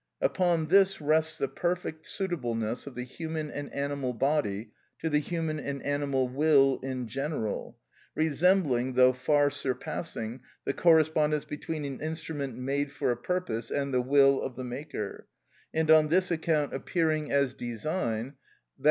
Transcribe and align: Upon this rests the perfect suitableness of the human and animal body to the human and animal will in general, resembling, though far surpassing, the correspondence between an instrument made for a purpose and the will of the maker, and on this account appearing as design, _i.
Upon 0.19 0.69
this 0.69 0.99
rests 0.99 1.37
the 1.37 1.47
perfect 1.47 2.07
suitableness 2.07 2.87
of 2.87 2.95
the 2.95 3.03
human 3.03 3.51
and 3.51 3.71
animal 3.71 4.13
body 4.13 4.71
to 4.97 5.11
the 5.11 5.19
human 5.19 5.59
and 5.59 5.79
animal 5.83 6.27
will 6.27 6.79
in 6.81 7.07
general, 7.07 7.77
resembling, 8.15 8.93
though 8.93 9.13
far 9.13 9.51
surpassing, 9.51 10.41
the 10.65 10.73
correspondence 10.73 11.45
between 11.45 11.85
an 11.85 11.99
instrument 12.01 12.57
made 12.57 12.91
for 12.91 13.11
a 13.11 13.15
purpose 13.15 13.69
and 13.69 13.93
the 13.93 14.01
will 14.01 14.41
of 14.41 14.55
the 14.55 14.63
maker, 14.63 15.27
and 15.71 15.91
on 15.91 16.07
this 16.07 16.31
account 16.31 16.73
appearing 16.73 17.31
as 17.31 17.53
design, 17.53 18.33
_i. 18.79 18.79